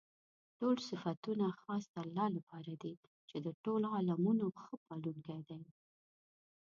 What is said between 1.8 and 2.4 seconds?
د الله